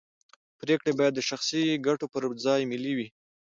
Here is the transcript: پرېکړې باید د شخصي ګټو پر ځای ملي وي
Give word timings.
پرېکړې 0.61 0.91
باید 0.99 1.13
د 1.15 1.21
شخصي 1.29 1.61
ګټو 1.87 2.05
پر 2.13 2.23
ځای 2.45 2.61
ملي 2.71 2.93
وي 2.97 3.07